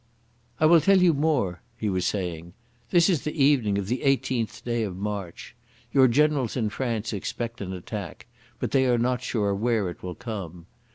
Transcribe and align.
"I 0.59 0.65
will 0.65 0.81
tell 0.81 0.99
you 0.99 1.13
more," 1.13 1.61
he 1.77 1.87
was 1.87 2.07
saying. 2.07 2.53
"This 2.89 3.07
is 3.07 3.21
the 3.21 3.39
evening 3.39 3.77
of 3.77 3.85
the 3.85 3.99
18th 4.03 4.63
day 4.63 4.81
of 4.81 4.97
March. 4.97 5.55
Your 5.93 6.07
generals 6.07 6.57
in 6.57 6.71
France 6.71 7.13
expect 7.13 7.61
an 7.61 7.71
attack, 7.71 8.25
but 8.57 8.71
they 8.71 8.87
are 8.87 8.97
not 8.97 9.21
sure 9.21 9.53
where 9.53 9.91
it 9.91 10.01
will 10.01 10.15
come. 10.15 10.65